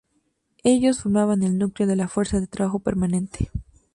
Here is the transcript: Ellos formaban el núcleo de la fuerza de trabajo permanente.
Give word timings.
Ellos 0.63 0.99
formaban 1.03 1.43
el 1.43 1.59
núcleo 1.59 1.87
de 1.87 1.95
la 1.95 2.07
fuerza 2.07 2.39
de 2.39 2.47
trabajo 2.47 2.79
permanente. 2.79 3.51